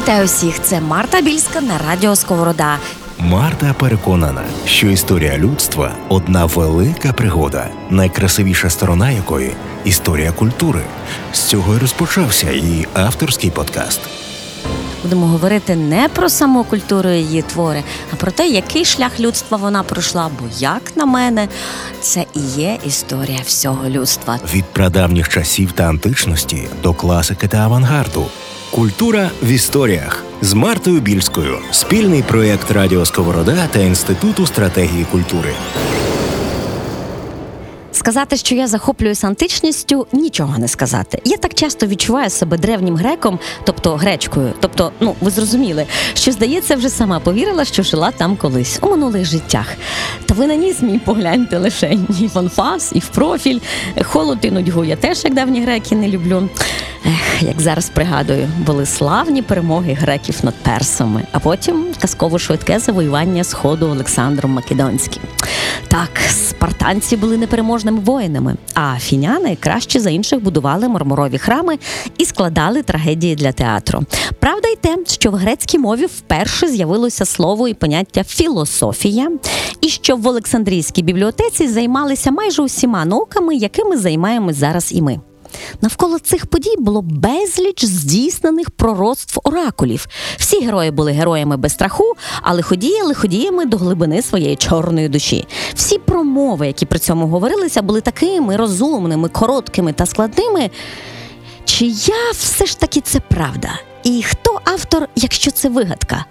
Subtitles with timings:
[0.00, 0.62] Вітаю всіх!
[0.62, 2.78] Це Марта Більська на радіо Сковорода.
[3.18, 9.52] Марта переконана, що історія людства одна велика пригода, найкрасивіша сторона якої
[9.84, 10.80] історія культури.
[11.32, 14.00] З цього й розпочався її авторський подкаст.
[15.02, 19.82] Будемо говорити не про саму культуру її твори, а про те, який шлях людства вона
[19.82, 20.30] пройшла.
[20.40, 21.48] Бо, як на мене,
[22.00, 24.38] це і є історія всього людства.
[24.54, 28.26] Від прадавніх часів та античності до класики та авангарду.
[28.70, 31.58] Культура в історіях з Мартою Більською.
[31.70, 35.54] Спільний проєкт Радіо Сковорода та Інституту стратегії культури.
[38.00, 41.22] Сказати, що я захоплююсь античністю, нічого не сказати.
[41.24, 44.52] Я так часто відчуваю себе древнім греком, тобто гречкою.
[44.60, 49.24] Тобто, ну ви зрозуміли, що здається, вже сама повірила, що жила там колись у минулих
[49.24, 49.66] життях.
[50.26, 53.58] Та ви на ніс мій погляньте лише і в анфас, і в профіль.
[54.02, 56.48] Холод і нудьгу я теж, як давні греки, не люблю.
[57.06, 63.44] Ех, як зараз пригадую, були славні перемоги греків над персами, а потім казково швидке завоювання
[63.44, 65.22] сходу Олександром Македонським.
[65.88, 71.78] Так, спартанці були непереможними воїнами, а фіняни краще за інших будували мармурові храми
[72.18, 74.02] і складали трагедії для театру.
[74.38, 79.30] Правда, й те, що в грецькій мові вперше з'явилося слово і поняття філософія,
[79.80, 85.20] і що в Олександрійській бібліотеці займалися майже усіма науками, якими займаємось зараз і ми.
[85.80, 90.06] Навколо цих подій було безліч здійснених пророцтв оракулів.
[90.36, 95.46] Всі герої були героями без страху, але ходіяли ходіями до глибини своєї чорної душі.
[95.74, 100.70] Всі промови, які при цьому говорилися, були такими розумними, короткими та складними.
[101.64, 103.70] Чия все ж таки це правда?
[104.04, 106.24] І хто автор, якщо це вигадка?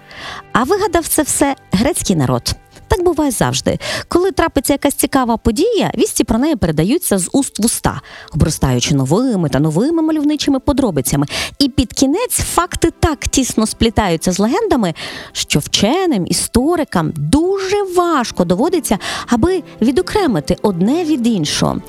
[0.52, 2.54] А вигадав це все грецький народ.
[2.90, 3.78] Так буває завжди.
[4.08, 8.00] Коли трапиться якась цікава подія, вісті про неї передаються з уст в уста,
[8.34, 11.26] обростаючи новими та новими мальовничими подробицями.
[11.58, 14.94] І під кінець факти так тісно сплітаються з легендами,
[15.32, 21.80] що вченим історикам дуже важко доводиться, аби відокремити одне від іншого.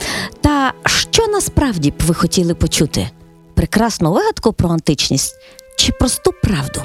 [0.42, 3.10] Та що насправді б ви хотіли почути?
[3.54, 5.36] Прекрасну вигадку про античність
[5.78, 6.82] чи просту правду?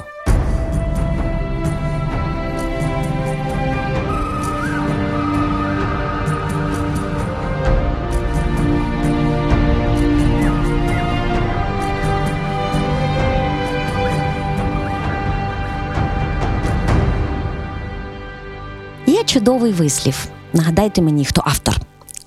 [19.37, 20.27] Чудовий вислів.
[20.53, 21.75] Нагадайте мені, хто автор.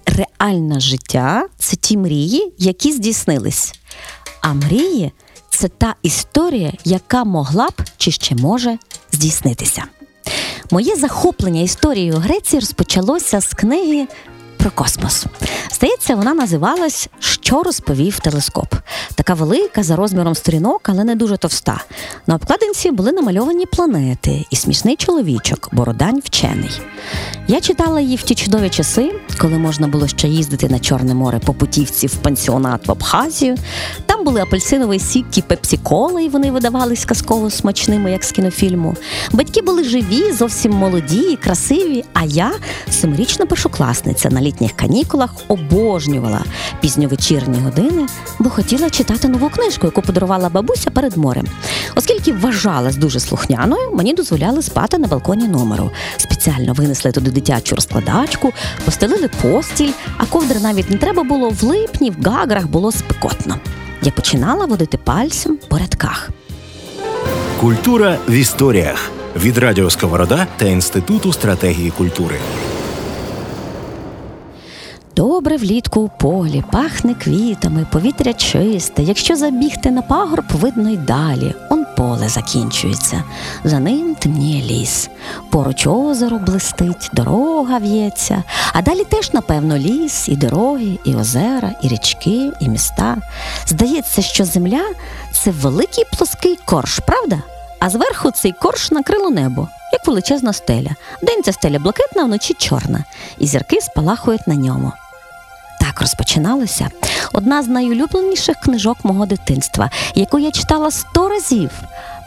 [0.06, 3.74] Реальне життя це ті мрії, які здійснились.
[4.40, 5.12] А мрії
[5.50, 8.78] це та історія, яка могла б чи ще може
[9.12, 9.84] здійснитися.
[10.70, 14.06] Моє захоплення історією Греції розпочалося з книги
[14.60, 15.26] про космос.
[15.72, 18.74] Здається, вона називалась Що розповів телескоп.
[19.14, 21.80] Така велика за розміром сторінок, але не дуже товста.
[22.26, 26.80] На обкладинці були намальовані планети і смішний чоловічок, бородань вчений.
[27.48, 31.38] Я читала її в ті чудові часи, коли можна було ще їздити на Чорне море
[31.38, 33.56] по путівці в пансіонат в Абхазію.
[34.06, 38.96] Там були апельсиновий сік і пепсі-кола, і вони видавались казково смачними, як з кінофільму.
[39.32, 42.04] Батьки були живі, зовсім молоді і красиві.
[42.12, 42.52] А я,
[42.90, 46.44] семирічна першокласниця, на літніх канікулах обожнювала
[46.80, 48.06] пізньовечірні години,
[48.38, 51.46] бо хотіла читати нову книжку, яку подарувала бабуся перед морем.
[51.94, 55.90] Оскільки вважалась дуже слухняною, мені дозволяли спати на балконі номеру.
[56.16, 58.52] Спеціально винесли туди дитячу розкладачку,
[58.84, 63.56] постелили постіль, а ковдри навіть не треба було в липні, в гаграх було спекотно.
[64.02, 66.30] Я починала водити пальцем по рядках.
[67.60, 72.36] Культура в історіях від Радіо Сковорода та Інституту стратегії культури.
[75.20, 79.02] Добре влітку у полі, пахне квітами, повітря чисте.
[79.02, 81.54] Якщо забігти на пагорб, видно й далі.
[81.70, 83.22] Он поле закінчується.
[83.64, 85.10] За ним темніє ліс.
[85.50, 88.42] Поруч озеро блистить, дорога в'ється.
[88.72, 93.16] А далі теж, напевно, ліс, і дороги, і озера, і річки, і міста.
[93.66, 94.84] Здається, що земля
[95.32, 97.38] це великий плоский корж, правда?
[97.78, 100.90] А зверху цей корж накрило небо, як величезна стеля.
[101.22, 103.04] День ця стеля блакитна, вночі чорна,
[103.38, 104.92] і зірки спалахують на ньому.
[106.00, 106.88] Так розпочиналося
[107.32, 111.70] одна з найулюбленіших книжок мого дитинства, яку я читала сто разів.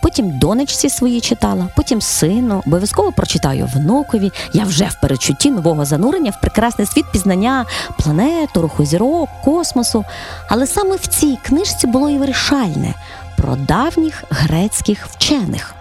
[0.02, 4.32] Потім донечці свої читала, потім сину, обов'язково прочитаю внукові.
[4.54, 7.66] Я вже в перечутті нового занурення в прекрасний світ пізнання
[7.98, 10.06] планету, руху зірок, космосу.
[10.50, 12.94] Але саме в цій книжці було і вирішальне
[13.38, 15.76] про давніх грецьких вчених.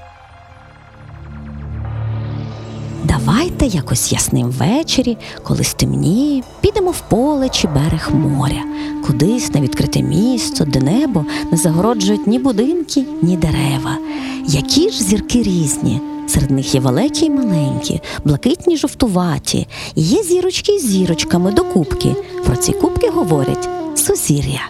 [3.04, 8.62] Давайте якось ясним ввечері, коли стемніє, підемо в поле чи берег моря,
[9.06, 13.98] кудись на відкрите місто, де небо не загороджують ні будинки, ні дерева.
[14.46, 16.00] Які ж зірки різні.
[16.28, 19.66] Серед них є великі й маленькі, блакитні жовтуваті,
[19.96, 22.16] є зірочки з зірочками до кубки.
[22.46, 24.60] Про ці кубки говорять сузір'я.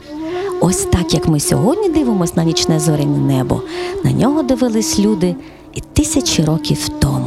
[0.61, 3.62] Ось так як ми сьогодні дивимося на нічне зоряне небо,
[4.05, 5.35] на нього дивились люди
[5.75, 7.22] і тисячі років тому.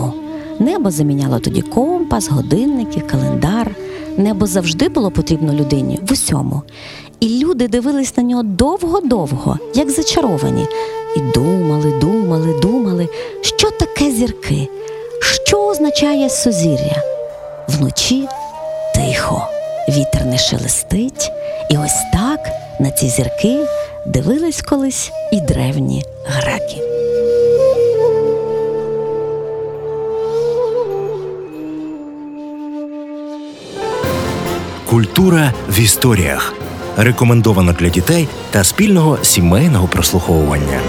[0.60, 3.75] Небо заміняло тоді компас, годинники, календар.
[4.18, 6.62] Небо завжди було потрібно людині в усьому.
[7.19, 10.68] І люди дивились на нього довго-довго, як зачаровані,
[11.16, 13.07] і думали, думали, думали,
[13.42, 14.68] що таке зірки,
[15.22, 17.04] що означає сузір'я.
[17.68, 18.28] Вночі
[18.96, 19.48] тихо,
[19.90, 21.31] вітер не шелестить,
[21.72, 22.40] і ось так
[22.80, 23.66] на ці зірки
[24.06, 26.85] дивились колись і древні греки.
[34.96, 36.54] Культура в історіях
[36.98, 40.80] рекомендовано для дітей та спільного сімейного прослуховування.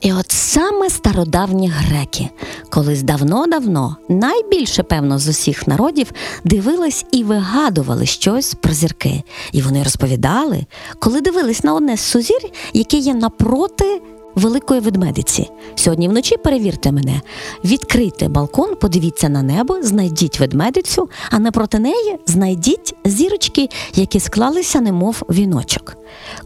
[0.00, 2.28] І от саме стародавні греки,
[2.70, 6.12] колись давно-давно, найбільше, певно, з усіх народів,
[6.44, 9.22] дивились і вигадували щось про зірки.
[9.52, 10.66] І вони розповідали,
[10.98, 14.00] коли дивились на одне з сузір'я, яке є напроти
[14.34, 15.50] великої ведмедиці.
[15.74, 17.20] Сьогодні вночі перевірте мене,
[17.64, 25.22] відкрийте балкон, подивіться на небо, знайдіть ведмедицю, а напроти неї знайдіть зірочки, які склалися, немов
[25.30, 25.96] віночок.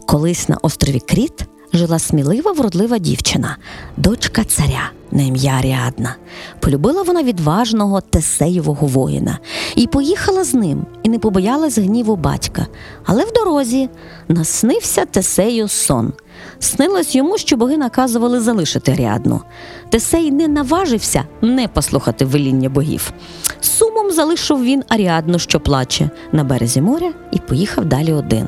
[0.05, 3.57] Колись на острові Кріт жила смілива, вродлива дівчина,
[3.97, 6.15] дочка царя на ім'я Аріадна.
[6.59, 9.39] Полюбила вона відважного Тесеєвого воїна
[9.75, 12.67] і поїхала з ним, і не побоялась гніву батька.
[13.05, 13.89] Але в дорозі
[14.27, 16.13] наснився Тесею сон.
[16.59, 19.41] Снилось йому, що боги наказували залишити Аріадну.
[19.89, 23.13] Тесей не наважився не послухати веління богів.
[23.61, 28.47] Сумом залишив він Аріадну, що плаче, на березі моря, і поїхав далі один.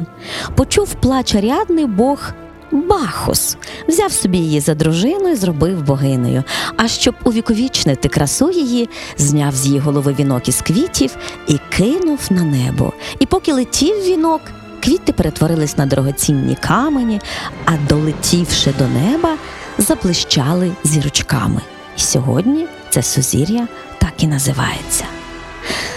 [0.56, 2.34] Почув плач Аріадни Бог
[2.72, 3.58] Бахус
[3.88, 6.44] взяв собі її за дружину і зробив богинею.
[6.78, 11.18] А щоб увіковічнити красу її, зняв з її голови вінок із квітів
[11.48, 12.94] і кинув на небо.
[13.20, 14.42] І поки летів вінок,
[14.84, 17.22] квіти перетворились на дорогоцінні камені,
[17.66, 19.36] а долетівши до неба,
[19.78, 21.62] заблищали зірочками.
[21.98, 23.68] І сьогодні це сузір'я
[24.00, 25.06] так і називається.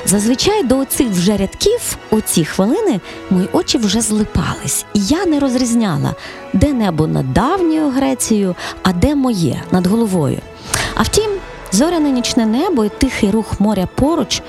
[0.09, 3.01] Зазвичай до оцих вже рядків у ці хвилини
[3.31, 6.15] мої очі вже злипались, і я не розрізняла,
[6.53, 10.39] де небо над давньою Грецією, а де моє над головою.
[10.95, 11.31] А втім,
[11.73, 14.43] зоряне нічне небо і тихий рух моря поруч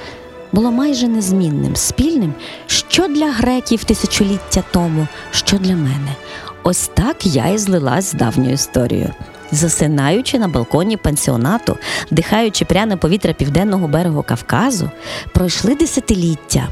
[0.51, 2.33] було майже незмінним, спільним,
[2.67, 6.15] що для греків тисячоліття тому, що для мене.
[6.63, 9.13] Ось так я і злилась з давньою історією.
[9.51, 11.77] Засинаючи на балконі пансіонату,
[12.11, 14.91] вдихаючи пряне повітря південного берегу Кавказу,
[15.33, 16.67] пройшли десятиліття.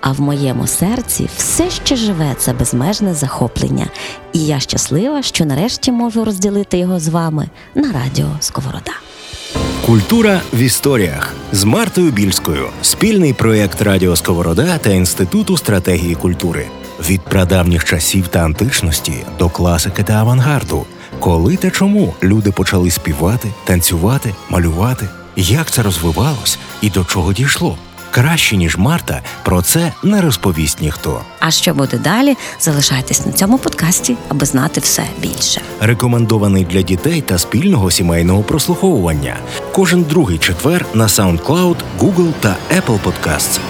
[0.00, 3.86] А в моєму серці все ще живе це безмежне захоплення,
[4.32, 8.92] і я щаслива, що нарешті можу розділити його з вами на радіо Сковорода.
[9.86, 12.68] Культура в історіях з Мартою Більською.
[12.82, 16.66] Спільний проєкт Радіо Сковорода та Інституту стратегії культури
[17.08, 20.86] від прадавніх часів та античності до класики та авангарду.
[21.20, 27.78] Коли та чому люди почали співати, танцювати, малювати, як це розвивалось і до чого дійшло?
[28.10, 31.20] Краще ніж Марта про це не розповість ніхто.
[31.38, 32.36] А що буде далі?
[32.60, 35.60] Залишайтесь на цьому подкасті, аби знати все більше.
[35.80, 39.36] Рекомендований для дітей та спільного сімейного прослуховування.
[39.72, 43.60] Кожен другий четвер на SoundCloud, Google та Apple Podcasts.